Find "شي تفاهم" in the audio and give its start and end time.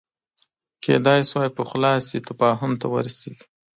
2.07-2.71